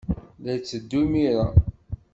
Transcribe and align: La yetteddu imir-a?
La 0.43 0.51
yetteddu 0.53 0.99
imir-a? 1.03 1.45